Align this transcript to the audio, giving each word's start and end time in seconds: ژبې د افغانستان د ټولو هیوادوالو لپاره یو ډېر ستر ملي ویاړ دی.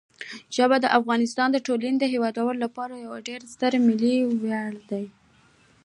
ژبې 0.55 0.77
د 0.81 0.85
افغانستان 0.99 1.47
د 1.51 1.57
ټولو 1.65 1.83
هیوادوالو 2.13 2.63
لپاره 2.65 2.93
یو 3.05 3.13
ډېر 3.27 3.39
ستر 3.53 3.71
ملي 3.87 4.15
ویاړ 4.41 4.73
دی. 4.89 5.05